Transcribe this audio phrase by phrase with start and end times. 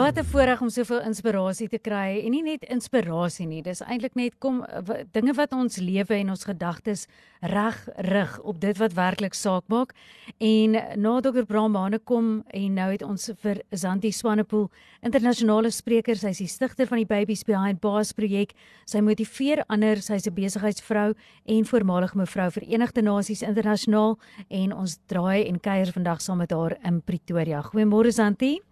[0.00, 4.14] Wat 'n voorreg om soveel inspirasie te kry en nie net inspirasie nie, dis eintlik
[4.14, 4.64] net kom
[5.12, 7.06] dinge wat ons lewe en ons gedagtes
[7.40, 9.92] reg rig op dit wat werklik saak maak.
[10.38, 11.44] En na Dr.
[11.44, 14.70] Brahmane kom en nou het ons vir Zanti Swanepoel,
[15.02, 18.54] internasionale spreker, sy's die stigter van die Babies Behind Bars projek.
[18.86, 21.14] Sy motiveer ander, sy's 'n besigheidsvrou
[21.44, 26.78] en voormalige mevrou Verenigde Nasies internasionaal en ons draai en kuier vandag saam met haar
[26.84, 27.62] in Pretoria.
[27.62, 28.69] Goeiemôre Zanti.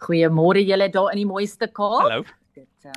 [0.00, 2.06] Goeiemôre julle daar in die mooiste Kaap.
[2.06, 2.24] Hallo.
[2.56, 2.96] Dit uh,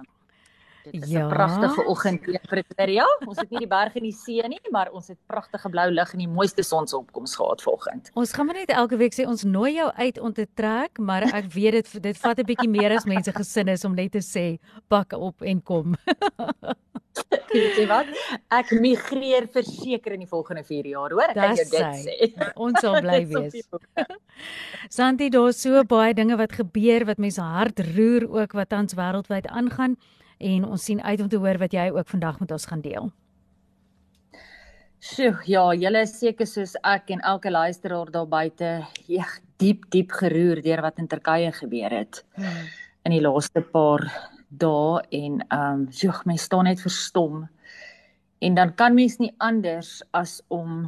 [0.83, 1.27] dit is 'n Ja.
[1.27, 3.05] pragtige oggend hier in Pretoria.
[3.25, 6.13] Ons het nie die berge en die see nie, maar ons het pragtige blou lig
[6.13, 8.11] en die mooiste sonsopkoms gehad vanoggend.
[8.13, 11.23] Ons gaan maar net elke week sê ons nooi jou uit om te trek, maar
[11.23, 14.19] ek weet dit dit vat 'n bietjie meer as mense gesin is om net te
[14.21, 15.95] sê pak op en kom.
[17.53, 18.07] Weet jy wat?
[18.49, 21.29] Ek migreer verseker in die volgende 4 jaar, hoor.
[21.29, 22.34] Ek kan jou dit sê.
[22.65, 23.68] Ons sal bly wees.
[24.90, 29.45] Santi, daar's so baie dinge wat gebeur wat mense hart roer ook wat tans wêreldwyd
[29.47, 29.95] aangaan
[30.37, 33.12] en ons sien uit om te hoor wat jy ook vandag met ons gaan deel.
[35.03, 39.25] Sjoe, ja, julle is seker soos ek en elke luisteraar daar buite, ja,
[39.59, 42.23] diep diep geroer deur wat in Turkye gebeur het.
[43.03, 44.05] in die laaste paar
[44.48, 47.47] dae en ehm um, joeg mens staan net verstom.
[48.40, 50.87] En dan kan mens nie anders as om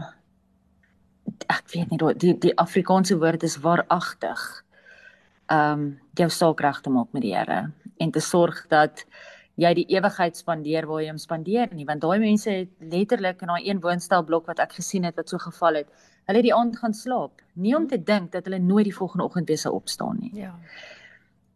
[1.52, 4.44] ek weet nie die die Afrikaanse woord is waaragtig.
[5.52, 9.06] Ehm um, jou saak reg te maak met die Here en te sorg dat
[9.56, 13.54] jy die ewigheid spandeer waar jy hom spandeer nie want daai mense het letterlik in
[13.54, 15.88] daai een woonstelblok wat ek gesien het wat so geval het.
[16.26, 19.26] Hulle het die aand gaan slaap, nie om te dink dat hulle nooit die volgende
[19.28, 20.32] oggend weer sou opstaan nie.
[20.34, 20.56] Ja.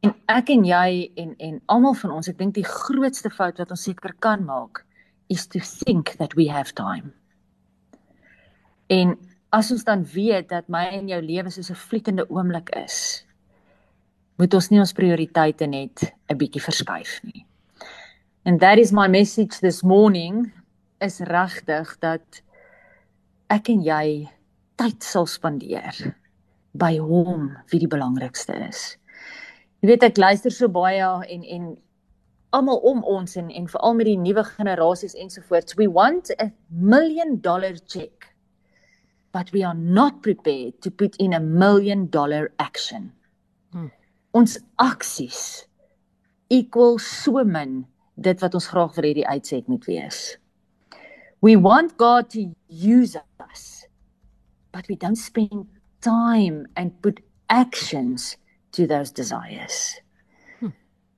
[0.05, 3.73] En ek en jy en en almal van ons, ek dink die grootste fout wat
[3.75, 4.85] ons seker kan maak
[5.29, 7.11] is to think that we have time.
[8.87, 9.17] En
[9.53, 13.25] as ons dan weet dat my en jou lewe soos 'n vliegende oomblik is,
[14.37, 17.48] moet ons nie ons prioriteite net 'n bietjie verskuif nie.
[18.49, 20.51] And that is my message this morning
[21.05, 22.39] is regtig dat
[23.53, 24.05] ek en jy
[24.81, 25.93] tyd sal spandeer
[26.73, 28.79] by hom wie die belangrikste is.
[29.83, 31.67] Jy weet ek luister so baie en en
[32.57, 35.77] almal om ons en en veral met die nuwe generasies ensovoorts.
[35.77, 38.31] We want a million dollar check.
[39.29, 43.11] But we are not prepared to put in a million dollar action.
[43.77, 43.93] Hmm.
[44.33, 45.67] Ons aksies
[46.49, 47.85] equal so min
[48.21, 50.37] dit wat ons graag wil hê die uitset moet wees.
[51.41, 53.85] We want God to use us.
[54.71, 55.67] But we don't spend
[56.01, 58.37] time and put actions
[58.71, 59.99] to those desires.
[60.59, 60.73] Hm.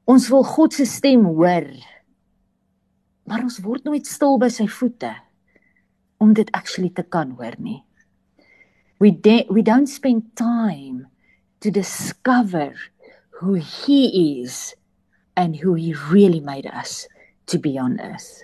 [0.06, 1.68] Ons wil God se stem hoor.
[3.28, 5.12] Maar ons word nooit stil by sy voete
[6.22, 7.82] om dit actually te kan hoor nie.
[9.02, 9.10] We
[9.50, 11.08] we don't spend time
[11.62, 12.78] to discover
[13.42, 14.76] who he is
[15.36, 17.08] and who he really made us
[17.48, 18.44] to be on earth.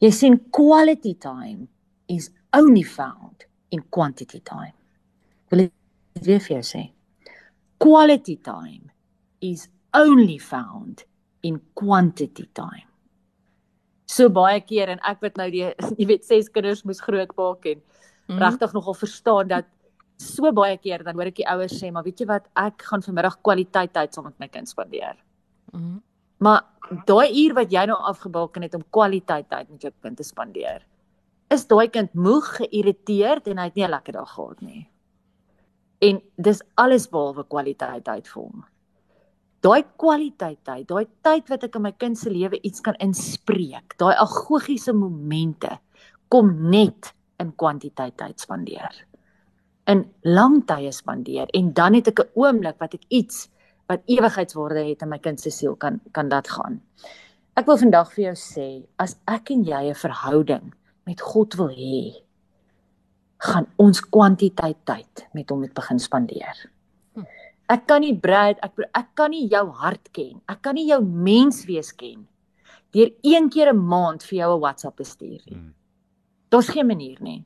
[0.00, 1.68] Jy sien quality time
[2.08, 4.72] is only found in quantity time.
[5.50, 5.72] Wil ek
[6.14, 6.82] dit weer vir jou sê?
[7.80, 8.90] Quality time
[9.40, 11.04] is only found
[11.42, 12.86] in quantity time.
[14.10, 15.62] So baie keer en ek wat nou die
[16.00, 17.82] jy weet ses kinders moes grootmaak en
[18.30, 18.38] Mhm.
[18.38, 19.64] regtig nogal verstaan dat
[20.22, 23.02] so baie keer dan hoor ek die ouers sê maar weet jy wat ek gaan
[23.02, 25.16] vanmiddag kwaliteit tyd saam met my kind spandeer.
[25.72, 26.00] Mhm.
[26.38, 26.64] Maar
[27.06, 30.86] daai uur wat jy nou afgebaken het om kwaliteit tyd met jou kind te spandeer,
[31.50, 34.88] is daai kind moeg, geïrriteerd en hy het nie 'n lekker dag gehad nie.
[36.00, 38.64] En dis alles behalwe kwaliteit tyd vir hom.
[39.60, 43.98] Daai kwaliteit tyd, daai tyd wat ek in my kind se lewe iets kan inspreek,
[43.98, 45.78] daai agogiese momente
[46.28, 49.06] kom net in kwantiteit tyd spandeer.
[49.86, 53.48] In lang tye spandeer en dan het ek 'n oomblik wat ek iets
[53.90, 56.80] wat ewigheidswaarde het in my kind se siel kan kan dat gaan.
[57.58, 58.68] Ek wil vandag vir jou sê,
[59.02, 60.72] as ek en jy 'n verhouding
[61.06, 62.22] met God wil hê,
[63.38, 66.56] gaan ons kwantiteit tyd met hom moet begin spandeer.
[67.14, 67.26] Hm.
[67.68, 70.40] Ek kan nie Brad, ek ek kan nie jou hart ken.
[70.48, 72.26] Ek kan nie jou menswees ken
[72.92, 75.56] deur een keer 'n maand vir jou 'n WhatsApp te stuur nie.
[75.56, 75.74] Mm.
[76.48, 77.44] Daar's geen manier nie.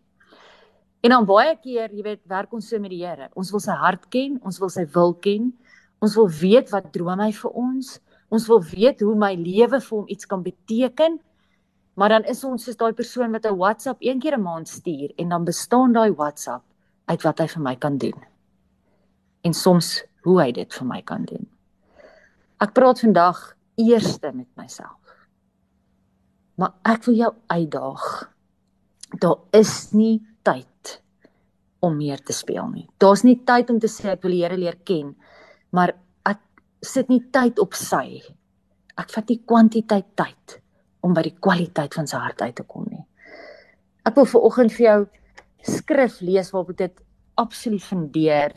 [1.00, 3.28] En dan baie keer, jy weet, werk ons so met die Here.
[3.34, 5.52] Ons wil sy hart ken, ons wil sy wil ken.
[6.04, 7.94] Ons wil weet wat droom hy vir ons.
[8.28, 11.16] Ons wil weet hoe my lewe vir hom iets kan beteken.
[11.96, 15.14] Maar dan is ons soos daai persoon wat 'n WhatsApp een keer 'n maand stuur
[15.16, 16.64] en dan bestaan daai WhatsApp
[17.06, 18.18] uit wat hy vir my kan doen.
[19.44, 21.46] En soms hoe hy dit vir my kan doen.
[22.60, 25.00] Ek praat vandag eerste met myself.
[26.54, 28.30] Maar ek wil jou uitdaag.
[29.18, 31.02] Daar is nie tyd
[31.80, 32.88] om meer te speel nie.
[32.98, 35.14] Daar's nie tyd om te sê ek wil die Here leer ken,
[35.74, 35.94] maar
[36.30, 36.40] ek
[36.86, 38.20] sit nie tyd op sy.
[39.00, 40.58] Ek vat nie kwantiteit tyd
[41.04, 43.02] om by die kwaliteit van sy hart uit te kom nie.
[44.06, 45.00] Ek wil vir oggend vir jou
[45.64, 47.02] skrif lees waarop dit
[47.40, 48.54] absoluut fundeer.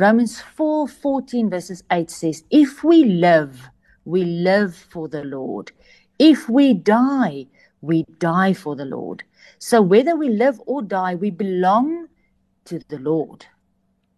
[0.00, 3.70] Romans 4:14 verses 8 says, "If we live,
[4.06, 5.72] we live for the Lord.
[6.18, 7.48] If we die,
[7.80, 9.24] we die for the Lord.
[9.58, 12.08] So whether we live or die, we belong
[12.64, 13.46] to the Lord.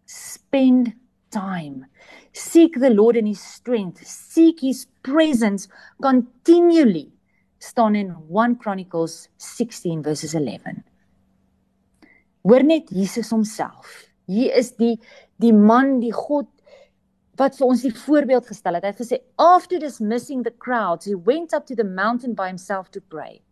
[0.07, 0.95] Spend
[1.31, 1.87] time.
[2.33, 4.07] Seek the Lord in his strength.
[4.07, 5.69] Seek his presence
[6.01, 7.13] continually."
[7.59, 10.85] staan in 1 Chronicles 16 verses 11.
[12.43, 14.07] Hoor net Jesus homself.
[14.27, 14.99] Hier is die
[15.39, 16.49] die man, die God
[17.39, 18.87] wat vir ons die voorbeeld gestel het.
[18.87, 22.91] Hy het gesê after dismissing the crowds, he went up to the mountain by himself
[22.91, 23.43] to pray.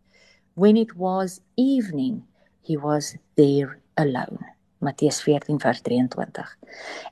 [0.55, 2.23] When it was evening,
[2.63, 4.43] he was there alone.
[4.79, 6.57] Matteus 14 vers 23.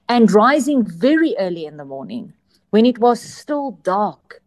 [0.07, 2.33] And rising very early in the morning,
[2.69, 4.41] when it was still dark,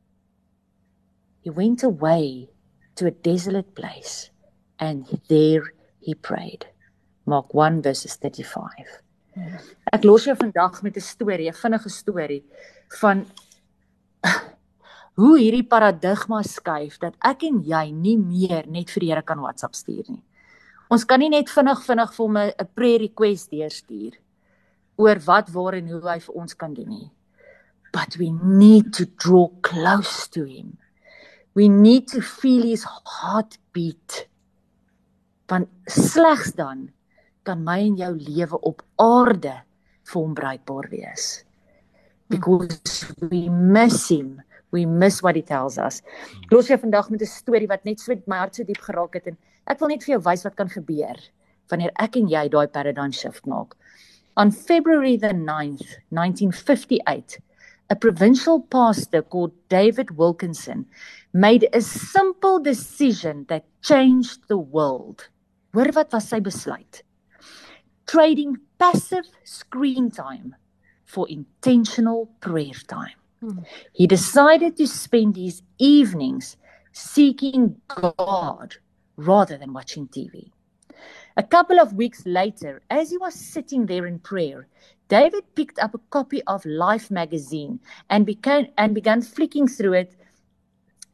[1.40, 2.48] he went away
[2.96, 4.30] to a desolate place
[4.78, 6.66] and there he prayed.
[7.26, 9.02] Mark 1 verses 35.
[9.92, 12.44] Ek los jou vandag met 'n storie, 'n vinnige storie
[13.00, 13.26] van
[15.20, 19.40] hoe hierdie paradigma skuif dat ek en jy nie meer net vir die Here kan
[19.40, 20.22] WhatsApp stuur nie.
[20.88, 24.14] Ons kan nie net vinnig vinnig vir hom 'n prayer request deurstuur
[24.96, 27.10] oor wat waar en hoe hy vir ons kan doen nie.
[27.92, 30.78] But we need to draw close to him.
[31.54, 34.28] We need to feel his heartbeat.
[35.48, 36.90] Want slegs dan
[37.42, 39.54] kan my en jou lewe op aarde
[40.04, 41.44] vir hom bruikbaar wees.
[42.28, 44.42] Because we miss him.
[44.70, 46.02] We miss what he tells us.
[46.50, 49.26] Los jy vandag met 'n storie wat net so my hart so diep geraak het
[49.26, 49.36] en
[49.66, 51.18] ek wil net vir jou wys wat kan gebeur
[51.70, 53.74] wanneer ek en jy daai paradigm shift maak.
[54.36, 57.38] On February the 9th, 1958,
[57.90, 60.86] a provincial pastor called David Wilkinson
[61.32, 65.28] made a simple decision that changed the world.
[65.74, 67.02] Hoor wat was sy besluit?
[68.08, 70.56] trading passive screen time
[71.04, 73.20] for intentional prayer time.
[73.92, 76.56] He decided to spend his evenings
[76.92, 78.76] seeking God
[79.16, 80.50] rather than watching TV.
[81.36, 84.66] A couple of weeks later, as he was sitting there in prayer,
[85.08, 87.80] David picked up a copy of Life magazine
[88.10, 90.16] and began and began flicking through it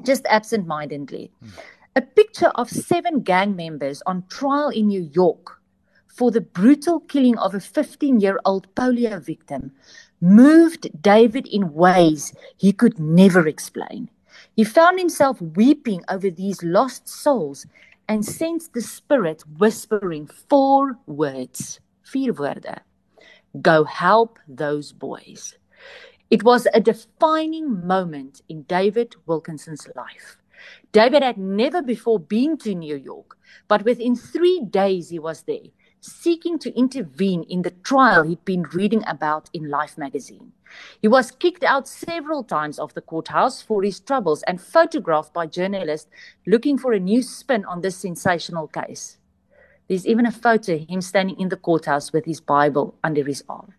[0.03, 1.31] just absent-mindedly.
[1.41, 1.49] Hmm.
[1.97, 5.61] A picture of seven gang members on trial in New York
[6.09, 9.73] for the brutal killing of a 15 year old polio victim
[10.25, 14.09] moved David in ways he could never explain.
[14.57, 17.67] He found himself weeping over these lost souls
[18.09, 21.81] and sensed the Spirit whispering four words,
[22.11, 22.81] vier woorde.
[23.61, 25.59] Go help those boys.
[26.31, 30.39] It was a defining moment in David Wilkinson's life.
[30.93, 33.37] David had never before been to New York,
[33.69, 35.69] but within three days he was there
[36.05, 40.53] seeking to intervene in the trial he'd been reading about in Life magazine.
[41.01, 45.47] He was kicked out several times of the courthouse for his troubles and photographed by
[45.47, 46.11] journalists
[46.47, 49.17] looking for a new spin on this sensational case.
[49.89, 53.43] There's even a photo of him standing in the courthouse with his Bible under his
[53.49, 53.75] arm.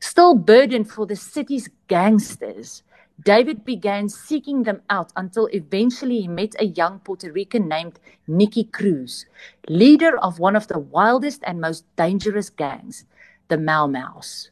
[0.00, 2.82] Still burdened for the city's gangsters,
[3.22, 8.64] David began seeking them out until eventually he met a young Puerto Rican named Nicky
[8.64, 9.26] Cruz,
[9.68, 13.04] leader of one of the wildest and most dangerous gangs,
[13.48, 14.50] the Mau Maus.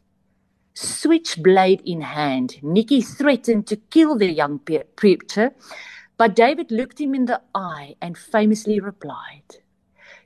[0.74, 4.60] Switchblade in hand, Nicky threatened to kill the young
[4.96, 5.52] preacher,
[6.16, 9.56] but David looked him in the eye and famously replied,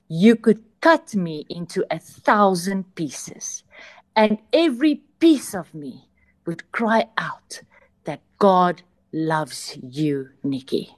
[0.08, 3.64] You could cut me into a thousand pieces,
[4.14, 6.10] and every piece of me
[6.44, 7.62] would cry out
[8.06, 8.82] that God
[9.12, 10.96] loves you, Nikki.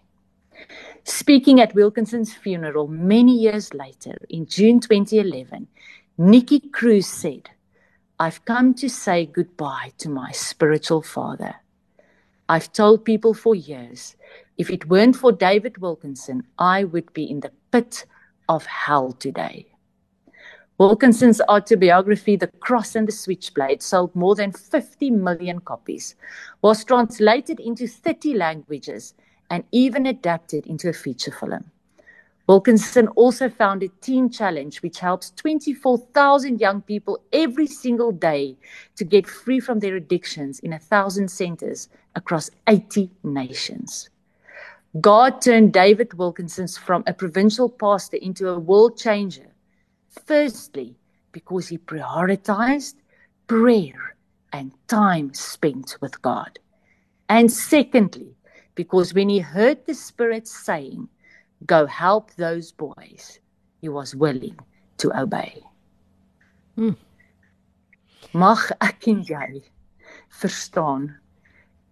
[1.05, 5.67] Speaking at Wilkinson's funeral many years later, in June 2011,
[6.17, 7.51] Nikki Cruz said,
[8.19, 11.57] I've come to say goodbye to my spiritual father.
[12.49, 14.17] I've told people for years,
[14.57, 18.07] if it weren't for David Wilkinson, I would be in the pit
[18.49, 19.67] of hell today.
[20.79, 26.15] Wilkinson's autobiography, The Cross and the Switchblade, sold more than 50 million copies,
[26.63, 29.15] was translated into 30 languages,
[29.51, 31.73] and even adapted into a feature film.
[32.47, 38.57] Wilkinson also founded Teen Challenge, which helps 24,000 young people every single day
[38.95, 44.11] to get free from their addictions in thousand centers across 80 nations.
[45.01, 49.49] God turned David Wilkinson from a provincial pastor into a world changer.
[50.25, 50.97] Firstly,
[51.33, 52.95] because he prioritized
[53.47, 54.17] prayer
[54.53, 56.59] and time spent with God.
[57.29, 58.35] And secondly,
[58.75, 61.09] because when he heard the Spirit saying,
[61.67, 63.41] Go help those boys,
[63.81, 64.59] he was willing
[64.99, 65.61] to obey.
[66.77, 66.95] Hmm.
[68.33, 69.65] Mag ek en jy
[70.39, 71.09] verstaan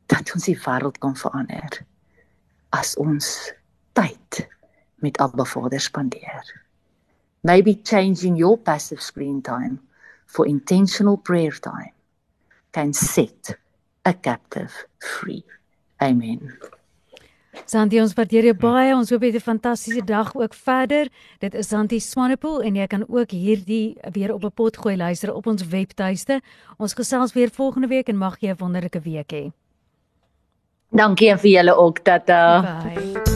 [0.06, 1.80] dat ons die wêreld kan verander
[2.76, 3.50] as ons
[3.98, 4.46] tyd
[5.02, 6.44] met Abba Vader spandeer.
[7.42, 9.80] Maybe changing your passive screen time
[10.26, 11.92] for intentional prayer time
[12.72, 13.56] can set
[14.04, 15.44] a captive free.
[16.00, 16.58] Amen.
[17.64, 18.92] Santi ons waardeer jou baie.
[18.94, 21.08] Ons hoop jy het 'n fantastiese dag ook verder.
[21.38, 25.34] Dit is Santi Swanepoel en jy kan ook hierdie weer op 'n pot gooi luister
[25.34, 26.40] op ons webtuiste.
[26.78, 29.52] Ons gesels weer volgende week en mag jy 'n wonderlike week hê.
[30.92, 32.82] Dankie vir julle ook tata.
[32.82, 33.35] Bye.